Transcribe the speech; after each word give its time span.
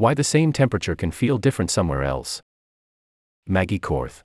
Why 0.00 0.14
the 0.14 0.24
same 0.24 0.50
temperature 0.54 0.96
can 0.96 1.10
feel 1.10 1.36
different 1.36 1.70
somewhere 1.70 2.02
else. 2.02 2.40
Maggie 3.46 3.78
Koerth. 3.78 4.22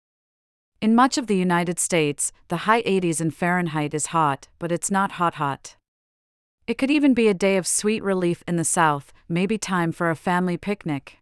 In 0.80 0.94
much 0.94 1.18
of 1.18 1.26
the 1.26 1.36
United 1.36 1.78
States, 1.78 2.32
the 2.48 2.64
high 2.64 2.80
80s 2.84 3.20
in 3.20 3.30
Fahrenheit 3.30 3.92
is 3.92 4.06
hot, 4.06 4.48
but 4.58 4.72
it's 4.72 4.90
not 4.90 5.20
hot 5.20 5.34
hot. 5.34 5.76
It 6.66 6.78
could 6.78 6.90
even 6.90 7.12
be 7.12 7.28
a 7.28 7.34
day 7.34 7.58
of 7.58 7.66
sweet 7.66 8.02
relief 8.02 8.42
in 8.48 8.56
the 8.56 8.64
South, 8.64 9.12
maybe 9.28 9.58
time 9.58 9.92
for 9.92 10.08
a 10.08 10.16
family 10.16 10.56
picnic. 10.56 11.18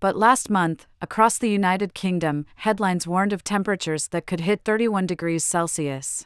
But 0.00 0.16
last 0.16 0.48
month, 0.48 0.86
across 1.02 1.36
the 1.36 1.50
United 1.50 1.92
Kingdom, 1.92 2.46
headlines 2.54 3.06
warned 3.06 3.34
of 3.34 3.44
temperatures 3.44 4.08
that 4.08 4.26
could 4.26 4.40
hit 4.40 4.64
31 4.64 5.06
degrees 5.06 5.44
Celsius. 5.44 6.24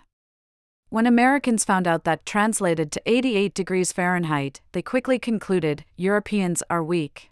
When 0.91 1.07
Americans 1.07 1.64
found 1.64 1.89
out 1.89 2.05
that 2.05 2.25
translated 2.25 2.93
to 2.93 3.03
88 3.05 3.53
degrees 3.55 3.93
Fahrenheit, 3.93 4.61
they 4.73 4.83
quickly 4.83 5.19
concluded 5.19 5.84
Europeans 5.96 6.62
are 6.71 6.84
weak. 6.84 7.30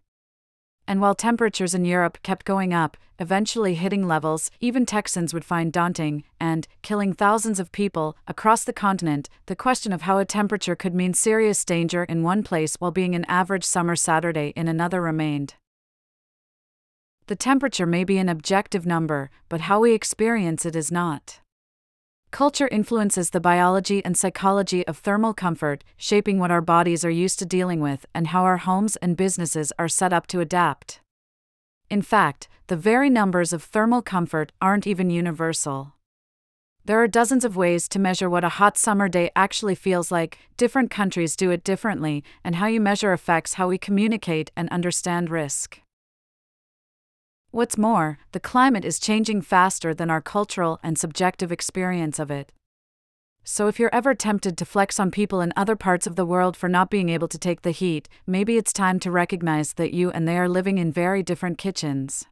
And 0.87 1.01
while 1.01 1.15
temperatures 1.15 1.75
in 1.75 1.85
Europe 1.85 2.19
kept 2.23 2.45
going 2.45 2.75
up, 2.75 2.97
eventually 3.19 3.75
hitting 3.75 4.09
levels 4.09 4.51
even 4.59 4.85
Texans 4.85 5.33
would 5.33 5.45
find 5.45 5.73
daunting, 5.73 6.25
and 6.41 6.67
killing 6.83 7.13
thousands 7.13 7.61
of 7.61 7.71
people 7.71 8.17
across 8.27 8.65
the 8.65 8.73
continent, 8.73 9.29
the 9.47 9.55
question 9.55 9.93
of 9.93 10.03
how 10.03 10.19
a 10.19 10.25
temperature 10.25 10.75
could 10.75 10.95
mean 10.95 11.15
serious 11.15 11.65
danger 11.65 12.03
in 12.05 12.25
one 12.25 12.43
place 12.43 12.75
while 12.81 12.91
being 12.91 13.15
an 13.15 13.25
average 13.27 13.65
summer 13.65 13.95
Saturday 13.95 14.53
in 14.57 14.67
another 14.67 15.01
remained. 15.01 15.55
The 17.29 17.37
temperature 17.37 17.87
may 17.87 18.03
be 18.03 18.19
an 18.19 18.29
objective 18.29 18.85
number, 18.85 19.31
but 19.49 19.63
how 19.63 19.79
we 19.79 19.93
experience 19.93 20.67
it 20.67 20.75
is 20.75 20.91
not. 20.91 21.42
Culture 22.33 22.69
influences 22.69 23.29
the 23.29 23.41
biology 23.41 24.03
and 24.07 24.17
psychology 24.17 24.87
of 24.87 24.97
thermal 24.97 25.35
comfort, 25.35 25.85
shaping 25.99 26.39
what 26.39 26.51
our 26.51 26.63
bodies 26.63 27.05
are 27.05 27.11
used 27.11 27.39
to 27.39 27.45
dealing 27.45 27.79
with 27.81 28.07
and 28.15 28.29
how 28.29 28.45
our 28.45 28.57
homes 28.57 28.97
and 28.97 29.19
businesses 29.19 29.71
are 29.79 29.87
set 29.87 30.15
up 30.15 30.27
to 30.29 30.41
adapt. 30.41 31.01
In 31.91 32.01
fact, 32.01 32.49
the 32.69 32.77
very 32.77 33.11
numbers 33.11 33.53
of 33.53 33.63
thermal 33.63 34.01
comfort 34.01 34.51
aren't 34.63 34.87
even 34.87 35.11
universal. 35.11 35.93
There 36.87 37.03
are 37.03 37.07
dozens 37.07 37.45
of 37.45 37.55
ways 37.55 37.87
to 37.89 37.99
measure 37.99 38.31
what 38.31 38.45
a 38.45 38.57
hot 38.61 38.79
summer 38.79 39.11
day 39.11 39.31
actually 39.37 39.75
feels 39.75 40.11
like, 40.11 40.39
different 40.57 40.91
countries 40.91 41.37
do 41.37 41.51
it 41.51 41.63
differently, 41.63 42.25
and 42.43 42.57
how 42.57 42.67
you 42.67 42.81
measure 42.81 43.13
affects 43.13 43.55
how 43.55 43.69
we 43.69 43.77
communicate 43.77 44.51
and 44.57 44.71
understand 44.71 45.29
risk. 45.29 45.83
What's 47.53 47.77
more, 47.77 48.17
the 48.33 48.41
climate 48.41 48.83
is 48.83 48.99
changing 48.99 49.43
faster 49.43 49.93
than 49.93 50.09
our 50.09 50.23
cultural 50.23 50.81
and 50.83 50.97
subjective 50.97 51.53
experience 51.53 52.19
of 52.19 52.31
it. 52.31 52.51
So, 53.45 53.69
if 53.69 53.79
you're 53.79 53.95
ever 53.95 54.15
tempted 54.15 54.57
to 54.57 54.65
flex 54.65 54.99
on 54.99 55.11
people 55.11 55.43
in 55.43 55.53
other 55.55 55.77
parts 55.77 56.07
of 56.07 56.17
the 56.17 56.25
world 56.25 56.57
for 56.57 56.71
not 56.71 56.89
being 56.89 57.11
able 57.11 57.29
to 57.29 57.37
take 57.37 57.61
the 57.61 57.71
heat, 57.71 58.09
maybe 58.27 58.57
it's 58.57 58.73
time 58.73 58.99
to 59.01 59.11
recognize 59.11 59.75
that 59.75 59.93
you 59.93 60.11
and 60.13 60.27
they 60.27 60.39
are 60.39 60.49
living 60.49 60.79
in 60.79 60.91
very 60.91 61.23
different 61.23 61.59
kitchens. 61.59 62.25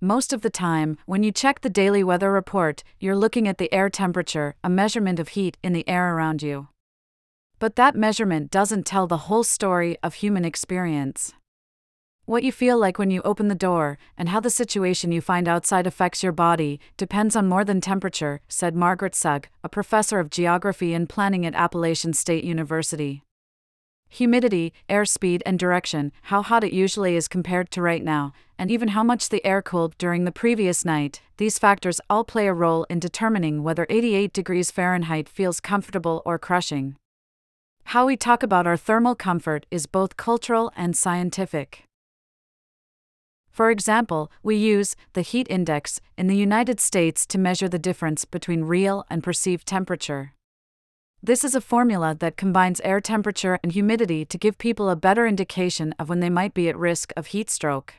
Most 0.00 0.32
of 0.32 0.40
the 0.40 0.50
time, 0.50 0.98
when 1.06 1.22
you 1.22 1.30
check 1.30 1.60
the 1.60 1.70
daily 1.70 2.02
weather 2.02 2.32
report, 2.32 2.82
you're 2.98 3.14
looking 3.14 3.46
at 3.46 3.58
the 3.58 3.72
air 3.72 3.88
temperature, 3.88 4.56
a 4.64 4.68
measurement 4.68 5.20
of 5.20 5.28
heat 5.28 5.58
in 5.62 5.72
the 5.72 5.88
air 5.88 6.16
around 6.16 6.42
you. 6.42 6.66
But 7.60 7.76
that 7.76 7.94
measurement 7.94 8.50
doesn't 8.50 8.84
tell 8.84 9.06
the 9.06 9.28
whole 9.28 9.44
story 9.44 9.96
of 10.02 10.14
human 10.14 10.44
experience. 10.44 11.34
What 12.26 12.42
you 12.42 12.52
feel 12.52 12.78
like 12.78 12.98
when 12.98 13.10
you 13.10 13.20
open 13.20 13.48
the 13.48 13.54
door, 13.54 13.98
and 14.16 14.30
how 14.30 14.40
the 14.40 14.48
situation 14.48 15.12
you 15.12 15.20
find 15.20 15.46
outside 15.46 15.86
affects 15.86 16.22
your 16.22 16.32
body, 16.32 16.80
depends 16.96 17.36
on 17.36 17.46
more 17.46 17.66
than 17.66 17.82
temperature, 17.82 18.40
said 18.48 18.74
Margaret 18.74 19.14
Sugg, 19.14 19.48
a 19.62 19.68
professor 19.68 20.18
of 20.18 20.30
geography 20.30 20.94
and 20.94 21.06
planning 21.06 21.44
at 21.44 21.54
Appalachian 21.54 22.14
State 22.14 22.42
University. 22.42 23.22
Humidity, 24.08 24.72
airspeed, 24.88 25.42
and 25.44 25.58
direction, 25.58 26.12
how 26.22 26.40
hot 26.40 26.64
it 26.64 26.72
usually 26.72 27.14
is 27.14 27.28
compared 27.28 27.70
to 27.72 27.82
right 27.82 28.02
now, 28.02 28.32
and 28.58 28.70
even 28.70 28.88
how 28.88 29.02
much 29.02 29.28
the 29.28 29.44
air 29.44 29.60
cooled 29.60 29.98
during 29.98 30.24
the 30.24 30.32
previous 30.32 30.82
night, 30.82 31.20
these 31.36 31.58
factors 31.58 32.00
all 32.08 32.24
play 32.24 32.46
a 32.46 32.54
role 32.54 32.84
in 32.84 33.00
determining 33.00 33.62
whether 33.62 33.86
88 33.90 34.32
degrees 34.32 34.70
Fahrenheit 34.70 35.28
feels 35.28 35.60
comfortable 35.60 36.22
or 36.24 36.38
crushing. 36.38 36.96
How 37.88 38.06
we 38.06 38.16
talk 38.16 38.42
about 38.42 38.66
our 38.66 38.78
thermal 38.78 39.14
comfort 39.14 39.66
is 39.70 39.84
both 39.84 40.16
cultural 40.16 40.72
and 40.74 40.96
scientific. 40.96 41.84
For 43.54 43.70
example, 43.70 44.32
we 44.42 44.56
use 44.56 44.96
the 45.12 45.22
heat 45.22 45.46
index 45.48 46.00
in 46.18 46.26
the 46.26 46.36
United 46.36 46.80
States 46.80 47.24
to 47.26 47.38
measure 47.38 47.68
the 47.68 47.78
difference 47.78 48.24
between 48.24 48.64
real 48.64 49.06
and 49.08 49.22
perceived 49.22 49.64
temperature. 49.64 50.32
This 51.22 51.44
is 51.44 51.54
a 51.54 51.60
formula 51.60 52.16
that 52.18 52.36
combines 52.36 52.80
air 52.80 53.00
temperature 53.00 53.60
and 53.62 53.70
humidity 53.70 54.24
to 54.24 54.38
give 54.38 54.58
people 54.58 54.90
a 54.90 54.96
better 54.96 55.24
indication 55.24 55.94
of 56.00 56.08
when 56.08 56.18
they 56.18 56.30
might 56.30 56.52
be 56.52 56.68
at 56.68 56.76
risk 56.76 57.12
of 57.16 57.28
heat 57.28 57.48
stroke. 57.48 57.94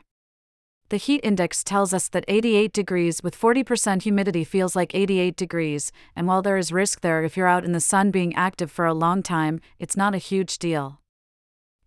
The 0.90 0.98
heat 0.98 1.22
index 1.24 1.64
tells 1.64 1.94
us 1.94 2.10
that 2.10 2.26
88 2.28 2.74
degrees 2.74 3.24
with 3.24 3.40
40% 3.40 4.02
humidity 4.02 4.44
feels 4.44 4.76
like 4.76 4.94
88 4.94 5.38
degrees, 5.38 5.94
and 6.18 6.28
while 6.28 6.42
there 6.42 6.58
is 6.58 6.74
risk 6.74 7.00
there 7.00 7.24
if 7.24 7.38
you're 7.38 7.48
out 7.48 7.64
in 7.64 7.72
the 7.72 7.80
sun 7.80 8.12
being 8.12 8.36
active 8.36 8.70
for 8.70 8.86
a 8.86 8.94
long 8.94 9.24
time, 9.24 9.62
it's 9.80 9.96
not 9.96 10.14
a 10.14 10.18
huge 10.18 10.60
deal. 10.60 11.00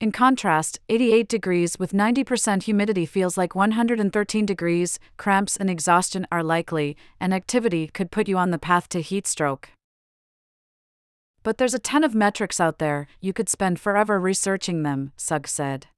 In 0.00 0.12
contrast, 0.12 0.78
88 0.88 1.28
degrees 1.28 1.76
with 1.76 1.92
90% 1.92 2.62
humidity 2.62 3.04
feels 3.04 3.36
like 3.36 3.56
113 3.56 4.47
degrees, 4.47 5.00
cramps 5.16 5.56
and 5.56 5.69
exhaustion 5.69 6.25
are 6.31 6.44
likely, 6.44 6.97
and 7.19 7.34
activity 7.34 7.88
could 7.88 8.12
put 8.12 8.28
you 8.28 8.38
on 8.38 8.53
the 8.53 8.60
path 8.60 8.88
to 8.91 9.00
heat 9.00 9.26
stroke. 9.26 9.70
But 11.42 11.58
there's 11.58 11.75
a 11.75 11.81
ton 11.81 12.04
of 12.04 12.14
metrics 12.14 12.60
out 12.60 12.78
there, 12.78 13.08
you 13.20 13.32
could 13.32 13.48
spend 13.48 13.81
forever 13.81 14.20
researching 14.20 14.84
them, 14.84 15.10
Sugg 15.16 15.48
said. 15.48 15.88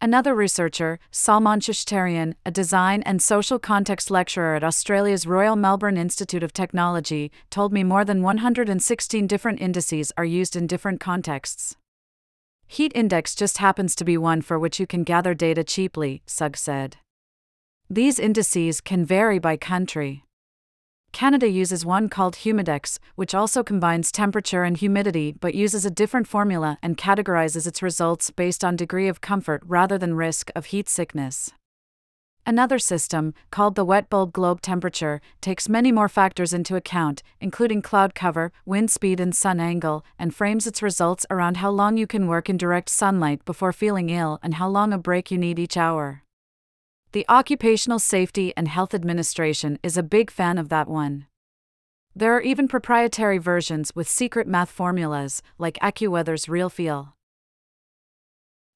Another 0.00 0.32
researcher, 0.32 1.00
Salman 1.10 1.58
Shooshtarian, 1.58 2.34
a 2.46 2.52
design 2.52 3.02
and 3.02 3.20
social 3.20 3.58
context 3.58 4.12
lecturer 4.12 4.54
at 4.54 4.62
Australia's 4.62 5.26
Royal 5.26 5.56
Melbourne 5.56 5.96
Institute 5.96 6.44
of 6.44 6.52
Technology, 6.52 7.32
told 7.50 7.72
me 7.72 7.82
more 7.82 8.04
than 8.04 8.22
116 8.22 9.26
different 9.26 9.60
indices 9.60 10.12
are 10.16 10.24
used 10.24 10.54
in 10.54 10.68
different 10.68 11.00
contexts. 11.00 11.74
Heat 12.70 12.92
index 12.94 13.34
just 13.34 13.58
happens 13.58 13.94
to 13.96 14.04
be 14.04 14.18
one 14.18 14.42
for 14.42 14.58
which 14.58 14.78
you 14.78 14.86
can 14.86 15.02
gather 15.02 15.32
data 15.32 15.64
cheaply, 15.64 16.22
Sugg 16.26 16.54
said. 16.56 16.98
These 17.88 18.18
indices 18.18 18.82
can 18.82 19.06
vary 19.06 19.38
by 19.38 19.56
country. 19.56 20.24
Canada 21.10 21.48
uses 21.48 21.86
one 21.86 22.10
called 22.10 22.36
Humidex, 22.36 22.98
which 23.14 23.34
also 23.34 23.62
combines 23.62 24.12
temperature 24.12 24.64
and 24.64 24.76
humidity 24.76 25.32
but 25.32 25.54
uses 25.54 25.86
a 25.86 25.90
different 25.90 26.28
formula 26.28 26.78
and 26.82 26.98
categorizes 26.98 27.66
its 27.66 27.82
results 27.82 28.30
based 28.30 28.62
on 28.62 28.76
degree 28.76 29.08
of 29.08 29.22
comfort 29.22 29.62
rather 29.64 29.96
than 29.96 30.14
risk 30.14 30.50
of 30.54 30.66
heat 30.66 30.90
sickness. 30.90 31.50
Another 32.48 32.78
system, 32.78 33.34
called 33.50 33.74
the 33.74 33.84
wet 33.84 34.08
bulb 34.08 34.32
globe 34.32 34.62
temperature, 34.62 35.20
takes 35.42 35.68
many 35.68 35.92
more 35.92 36.08
factors 36.08 36.54
into 36.54 36.76
account, 36.76 37.22
including 37.42 37.82
cloud 37.82 38.14
cover, 38.14 38.52
wind 38.64 38.90
speed, 38.90 39.20
and 39.20 39.36
sun 39.36 39.60
angle, 39.60 40.02
and 40.18 40.34
frames 40.34 40.66
its 40.66 40.82
results 40.82 41.26
around 41.28 41.58
how 41.58 41.68
long 41.68 41.98
you 41.98 42.06
can 42.06 42.26
work 42.26 42.48
in 42.48 42.56
direct 42.56 42.88
sunlight 42.88 43.44
before 43.44 43.70
feeling 43.70 44.08
ill 44.08 44.38
and 44.42 44.54
how 44.54 44.66
long 44.66 44.94
a 44.94 44.98
break 44.98 45.30
you 45.30 45.36
need 45.36 45.58
each 45.58 45.76
hour. 45.76 46.22
The 47.12 47.26
Occupational 47.28 47.98
Safety 47.98 48.54
and 48.56 48.66
Health 48.66 48.94
Administration 48.94 49.78
is 49.82 49.98
a 49.98 50.02
big 50.02 50.30
fan 50.30 50.56
of 50.56 50.70
that 50.70 50.88
one. 50.88 51.26
There 52.16 52.34
are 52.34 52.40
even 52.40 52.66
proprietary 52.66 53.36
versions 53.36 53.94
with 53.94 54.08
secret 54.08 54.48
math 54.48 54.70
formulas, 54.70 55.42
like 55.58 55.78
AccuWeather's 55.82 56.46
RealFeel. 56.46 57.12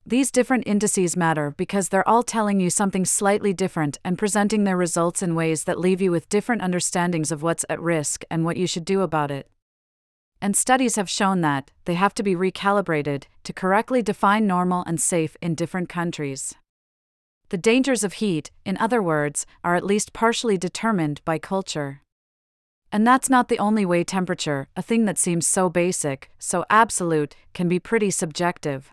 These 0.05 0.33
different 0.33 0.67
indices 0.67 1.17
matter 1.17 1.53
because 1.57 1.89
they're 1.89 2.09
all 2.09 2.25
telling 2.25 2.59
you 2.59 2.71
something 2.71 3.05
slightly 3.05 3.53
different 3.53 3.99
and 4.05 4.19
presenting 4.19 4.65
their 4.65 4.77
results 4.77 5.23
in 5.23 5.37
ways 5.37 5.65
that 5.65 5.79
leave 5.79 6.01
you 6.01 6.11
with 6.11 6.29
different 6.29 6.61
understandings 6.61 7.31
of 7.31 7.43
what's 7.43 7.65
at 7.71 7.81
risk 7.81 8.25
and 8.29 8.45
what 8.45 8.57
you 8.57 8.67
should 8.67 8.85
do 8.85 9.03
about 9.03 9.31
it. 9.31 9.49
And 10.41 10.57
studies 10.57 10.97
have 10.97 11.09
shown 11.09 11.41
that 11.43 11.71
they 11.85 11.95
have 11.95 12.15
to 12.15 12.23
be 12.25 12.35
recalibrated 12.35 13.25
to 13.45 13.53
correctly 13.53 14.03
define 14.03 14.45
normal 14.45 14.83
and 14.89 15.01
safe 15.01 15.37
in 15.41 15.55
different 15.55 15.89
countries. 15.89 16.53
The 17.51 17.57
dangers 17.57 18.03
of 18.03 18.15
heat, 18.15 18.51
in 18.65 18.77
other 18.79 19.01
words, 19.01 19.47
are 19.63 19.77
at 19.77 19.87
least 19.87 20.13
partially 20.13 20.59
determined 20.59 21.21
by 21.25 21.39
culture. 21.39 22.03
And 22.91 23.07
that's 23.07 23.31
not 23.31 23.49
the 23.49 23.59
only 23.61 23.87
way 23.87 24.03
temperature, 24.03 24.67
a 24.77 24.83
thing 24.83 25.05
that 25.05 25.17
seems 25.17 25.47
so 25.47 25.69
basic, 25.69 26.31
so 26.41 26.65
absolute, 26.69 27.37
can 27.55 27.69
be 27.69 27.79
pretty 27.79 28.11
subjective. 28.11 28.91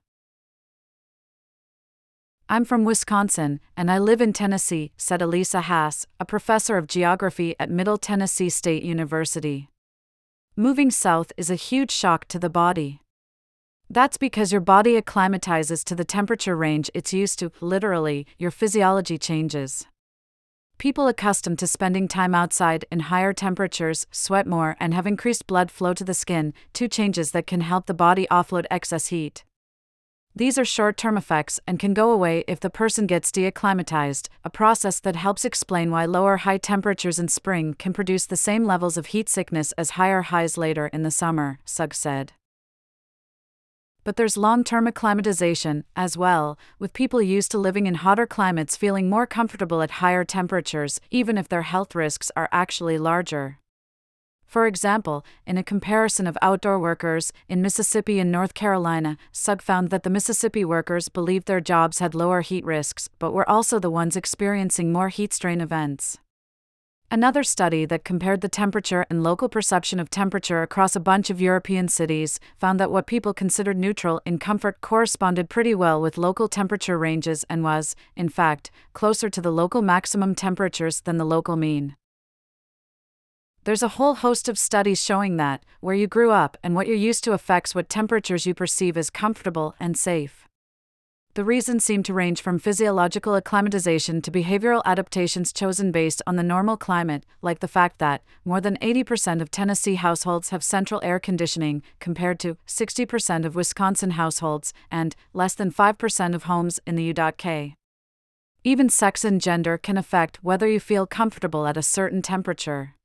I'm 2.52 2.66
from 2.66 2.84
Wisconsin, 2.84 3.60
and 3.78 3.92
I 3.92 4.00
live 4.00 4.22
in 4.22 4.34
Tennessee, 4.34 4.92
said 4.98 5.22
Alisa 5.22 5.62
Hass, 5.62 6.08
a 6.20 6.26
professor 6.26 6.78
of 6.78 6.88
geography 6.88 7.56
at 7.60 7.70
Middle 7.70 8.00
Tennessee 8.00 8.50
State 8.50 8.82
University. 8.82 9.70
Moving 10.56 10.90
south 10.90 11.32
is 11.38 11.52
a 11.52 11.56
huge 11.56 11.92
shock 11.92 12.26
to 12.30 12.40
the 12.40 12.50
body. 12.50 13.02
That's 13.88 14.18
because 14.18 14.52
your 14.52 14.62
body 14.62 14.96
acclimatizes 14.96 15.84
to 15.84 15.94
the 15.94 16.04
temperature 16.04 16.56
range 16.56 16.90
it's 16.96 17.14
used 17.14 17.38
to, 17.38 17.52
literally, 17.62 18.26
your 18.40 18.50
physiology 18.50 19.20
changes. 19.20 19.86
People 20.80 21.08
accustomed 21.08 21.60
to 21.60 21.68
spending 21.68 22.08
time 22.08 22.34
outside 22.34 22.84
in 22.92 23.12
higher 23.12 23.32
temperatures 23.32 24.08
sweat 24.10 24.48
more 24.48 24.76
and 24.80 24.96
have 24.96 25.06
increased 25.06 25.46
blood 25.46 25.70
flow 25.70 25.94
to 25.94 26.04
the 26.04 26.16
skin, 26.16 26.56
two 26.74 26.88
changes 26.88 27.30
that 27.30 27.46
can 27.46 27.62
help 27.62 27.86
the 27.86 27.94
body 27.94 28.26
offload 28.32 28.66
excess 28.72 29.10
heat. 29.10 29.44
These 30.40 30.58
are 30.58 30.64
short 30.64 30.96
term 30.96 31.18
effects 31.18 31.60
and 31.68 31.78
can 31.78 31.94
go 31.94 32.12
away 32.12 32.46
if 32.48 32.62
the 32.62 32.70
person 32.70 33.08
gets 33.08 33.30
deacclimatized, 33.30 34.30
a 34.46 34.50
process 34.50 35.02
that 35.02 35.18
helps 35.18 35.44
explain 35.44 35.92
why 35.92 36.06
lower 36.06 36.38
high 36.38 36.60
temperatures 36.60 37.20
in 37.20 37.28
spring 37.28 37.74
can 37.74 37.92
produce 37.92 38.26
the 38.26 38.38
same 38.38 38.64
levels 38.64 38.96
of 38.96 39.08
heat 39.08 39.28
sickness 39.28 39.74
as 39.74 39.98
higher 40.00 40.22
highs 40.22 40.58
later 40.58 40.88
in 40.94 41.04
the 41.04 41.12
summer, 41.12 41.60
Sugg 41.66 41.94
said. 41.94 42.32
But 44.06 44.16
there's 44.16 44.38
long 44.38 44.64
term 44.64 44.88
acclimatization, 44.88 45.84
as 45.98 46.16
well, 46.16 46.58
with 46.80 46.94
people 46.94 47.22
used 47.22 47.52
to 47.52 47.58
living 47.58 47.86
in 47.86 47.96
hotter 47.96 48.26
climates 48.26 48.78
feeling 48.78 49.10
more 49.10 49.28
comfortable 49.28 49.82
at 49.82 50.00
higher 50.00 50.24
temperatures, 50.24 51.02
even 51.12 51.38
if 51.38 51.50
their 51.50 51.64
health 51.64 51.94
risks 51.94 52.32
are 52.38 52.48
actually 52.54 52.98
larger. 52.98 53.60
For 54.50 54.66
example, 54.66 55.24
in 55.46 55.60
a 55.60 55.64
comparison 55.64 56.26
of 56.26 56.36
outdoor 56.42 56.80
workers 56.80 57.32
in 57.48 57.62
Mississippi 57.62 58.18
and 58.18 58.32
North 58.32 58.56
Carolina, 58.56 59.16
Sugg 59.32 59.62
found 59.62 59.92
that 59.92 60.02
the 60.02 60.10
Mississippi 60.10 60.66
workers 60.66 61.08
believed 61.08 61.46
their 61.46 61.62
jobs 61.62 62.00
had 62.00 62.16
lower 62.16 62.42
heat 62.42 62.66
risks, 62.66 63.10
but 63.20 63.32
were 63.32 63.48
also 63.48 63.78
the 63.78 63.92
ones 63.92 64.16
experiencing 64.16 64.92
more 64.92 65.10
heat 65.10 65.34
strain 65.34 65.62
events. 65.62 66.18
Another 67.12 67.44
study 67.44 67.86
that 67.86 68.04
compared 68.04 68.42
the 68.42 68.50
temperature 68.50 69.06
and 69.08 69.22
local 69.22 69.50
perception 69.50 70.00
of 70.00 70.10
temperature 70.10 70.64
across 70.64 70.96
a 70.96 71.00
bunch 71.00 71.30
of 71.30 71.40
European 71.40 71.88
cities 71.88 72.40
found 72.58 72.80
that 72.80 72.90
what 72.90 73.06
people 73.06 73.36
considered 73.36 73.78
neutral 73.78 74.20
in 74.26 74.40
comfort 74.40 74.82
corresponded 74.82 75.48
pretty 75.48 75.76
well 75.76 76.02
with 76.02 76.18
local 76.18 76.48
temperature 76.48 76.98
ranges 76.98 77.46
and 77.52 77.64
was, 77.64 77.96
in 78.16 78.30
fact, 78.30 78.72
closer 78.94 79.30
to 79.30 79.42
the 79.42 79.52
local 79.52 79.84
maximum 79.84 80.34
temperatures 80.34 81.02
than 81.02 81.18
the 81.18 81.26
local 81.26 81.56
mean. 81.56 81.96
There's 83.66 83.84
a 83.84 83.90
whole 83.90 84.16
host 84.16 84.48
of 84.48 84.58
studies 84.58 85.04
showing 85.04 85.38
that, 85.38 85.64
where 85.82 85.96
you 85.96 86.08
grew 86.08 86.32
up 86.32 86.58
and 86.64 86.76
what 86.76 86.88
you're 86.88 86.96
used 86.96 87.24
to 87.26 87.34
affects 87.34 87.76
what 87.76 87.90
temperatures 87.90 88.46
you 88.46 88.54
perceive 88.54 88.98
as 88.98 89.10
comfortable 89.10 89.76
and 89.80 89.98
safe. 89.98 90.48
The 91.36 91.44
reasons 91.44 91.86
seem 91.86 92.02
to 92.04 92.14
range 92.14 92.42
from 92.42 92.58
physiological 92.58 93.36
acclimatization 93.36 94.22
to 94.24 94.32
behavioral 94.32 94.82
adaptations 94.84 95.54
chosen 95.54 95.92
based 95.92 96.22
on 96.26 96.38
the 96.38 96.44
normal 96.44 96.76
climate, 96.76 97.26
like 97.42 97.60
the 97.60 97.68
fact 97.68 98.00
that 98.00 98.24
more 98.44 98.60
than 98.60 98.78
80% 98.78 99.40
of 99.40 99.52
Tennessee 99.52 99.96
households 99.96 100.50
have 100.50 100.64
central 100.64 101.00
air 101.04 101.20
conditioning, 101.20 101.84
compared 102.00 102.40
to 102.40 102.58
60% 102.66 103.46
of 103.46 103.56
Wisconsin 103.56 104.12
households, 104.12 104.74
and 104.90 105.16
less 105.32 105.54
than 105.54 105.72
5% 105.72 106.34
of 106.34 106.44
homes 106.44 106.80
in 106.88 106.96
the 106.96 107.04
U.K. 107.04 107.76
Even 108.64 108.90
sex 108.90 109.24
and 109.24 109.40
gender 109.40 109.78
can 109.78 109.98
affect 109.98 110.44
whether 110.44 110.68
you 110.68 110.80
feel 110.80 111.06
comfortable 111.06 111.68
at 111.68 111.78
a 111.78 111.84
certain 111.84 112.22
temperature. 112.22 112.96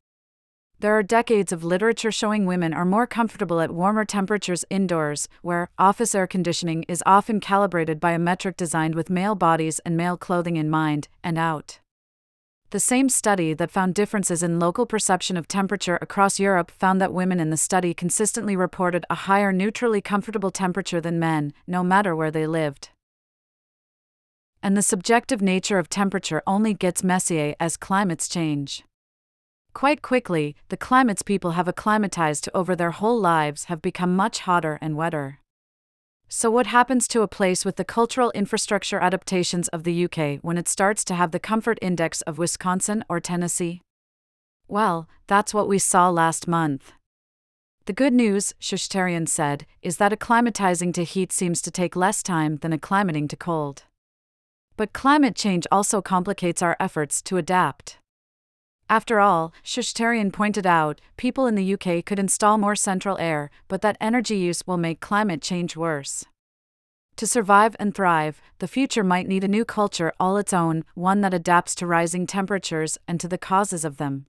There 0.80 0.96
are 0.98 1.02
decades 1.02 1.52
of 1.52 1.64
literature 1.64 2.10
showing 2.10 2.44
women 2.44 2.74
are 2.74 2.84
more 2.84 3.06
comfortable 3.06 3.60
at 3.60 3.72
warmer 3.72 4.04
temperatures 4.04 4.64
indoors, 4.68 5.28
where 5.40 5.70
office 5.78 6.14
air 6.14 6.26
conditioning 6.26 6.84
is 6.88 7.02
often 7.06 7.40
calibrated 7.40 8.00
by 8.00 8.12
a 8.12 8.18
metric 8.18 8.56
designed 8.56 8.94
with 8.94 9.08
male 9.08 9.34
bodies 9.34 9.78
and 9.80 9.96
male 9.96 10.16
clothing 10.16 10.56
in 10.56 10.68
mind, 10.68 11.08
and 11.22 11.38
out. 11.38 11.80
The 12.70 12.80
same 12.80 13.08
study 13.08 13.54
that 13.54 13.70
found 13.70 13.94
differences 13.94 14.42
in 14.42 14.58
local 14.58 14.84
perception 14.84 15.36
of 15.36 15.46
temperature 15.46 15.96
across 16.02 16.40
Europe 16.40 16.72
found 16.72 17.00
that 17.00 17.12
women 17.12 17.38
in 17.38 17.50
the 17.50 17.56
study 17.56 17.94
consistently 17.94 18.56
reported 18.56 19.06
a 19.08 19.14
higher 19.14 19.52
neutrally 19.52 20.00
comfortable 20.00 20.50
temperature 20.50 21.00
than 21.00 21.20
men, 21.20 21.52
no 21.68 21.84
matter 21.84 22.16
where 22.16 22.32
they 22.32 22.48
lived. 22.48 22.88
And 24.60 24.76
the 24.76 24.82
subjective 24.82 25.40
nature 25.40 25.78
of 25.78 25.88
temperature 25.88 26.42
only 26.48 26.74
gets 26.74 27.04
messier 27.04 27.54
as 27.60 27.76
climates 27.76 28.28
change. 28.28 28.82
Quite 29.74 30.02
quickly, 30.02 30.54
the 30.68 30.76
climates 30.76 31.22
people 31.22 31.50
have 31.52 31.66
acclimatized 31.66 32.44
to 32.44 32.56
over 32.56 32.76
their 32.76 32.92
whole 32.92 33.20
lives 33.20 33.64
have 33.64 33.82
become 33.82 34.14
much 34.14 34.38
hotter 34.40 34.78
and 34.80 34.96
wetter. 34.96 35.40
So, 36.28 36.48
what 36.48 36.68
happens 36.68 37.08
to 37.08 37.22
a 37.22 37.28
place 37.28 37.64
with 37.64 37.74
the 37.74 37.84
cultural 37.84 38.30
infrastructure 38.30 39.00
adaptations 39.00 39.66
of 39.68 39.82
the 39.82 40.04
UK 40.04 40.38
when 40.42 40.56
it 40.56 40.68
starts 40.68 41.04
to 41.04 41.14
have 41.16 41.32
the 41.32 41.40
comfort 41.40 41.78
index 41.82 42.22
of 42.22 42.38
Wisconsin 42.38 43.04
or 43.08 43.18
Tennessee? 43.18 43.82
Well, 44.68 45.08
that's 45.26 45.52
what 45.52 45.68
we 45.68 45.80
saw 45.80 46.08
last 46.08 46.46
month. 46.46 46.92
The 47.86 47.92
good 47.92 48.14
news, 48.14 48.54
Shooshtarian 48.60 49.28
said, 49.28 49.66
is 49.82 49.96
that 49.96 50.12
acclimatizing 50.12 50.94
to 50.94 51.04
heat 51.04 51.32
seems 51.32 51.60
to 51.62 51.70
take 51.72 51.96
less 51.96 52.22
time 52.22 52.56
than 52.58 52.72
acclimating 52.72 53.28
to 53.28 53.36
cold. 53.36 53.82
But 54.76 54.92
climate 54.92 55.34
change 55.34 55.66
also 55.70 56.00
complicates 56.00 56.62
our 56.62 56.76
efforts 56.80 57.20
to 57.22 57.36
adapt. 57.36 57.98
After 58.94 59.18
all, 59.18 59.52
Shooshtarian 59.64 60.32
pointed 60.32 60.68
out, 60.68 61.00
people 61.16 61.48
in 61.48 61.56
the 61.56 61.74
UK 61.74 62.04
could 62.04 62.20
install 62.20 62.58
more 62.58 62.76
central 62.76 63.18
air, 63.18 63.50
but 63.66 63.82
that 63.82 63.96
energy 64.00 64.36
use 64.36 64.68
will 64.68 64.76
make 64.76 65.00
climate 65.00 65.42
change 65.42 65.76
worse. 65.76 66.24
To 67.16 67.26
survive 67.26 67.74
and 67.80 67.92
thrive, 67.92 68.40
the 68.60 68.68
future 68.68 69.02
might 69.02 69.26
need 69.26 69.42
a 69.42 69.48
new 69.48 69.64
culture 69.64 70.12
all 70.20 70.36
its 70.36 70.52
own, 70.52 70.84
one 70.94 71.22
that 71.22 71.34
adapts 71.34 71.74
to 71.74 71.88
rising 71.88 72.24
temperatures 72.24 72.96
and 73.08 73.18
to 73.18 73.26
the 73.26 73.36
causes 73.36 73.84
of 73.84 73.96
them. 73.96 74.26